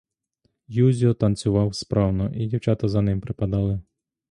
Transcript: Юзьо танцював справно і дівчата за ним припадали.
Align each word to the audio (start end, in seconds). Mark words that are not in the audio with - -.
Юзьо 0.75 1.13
танцював 1.13 1.75
справно 1.75 2.31
і 2.35 2.45
дівчата 2.47 2.87
за 2.87 3.01
ним 3.01 3.21
припадали. 3.21 3.81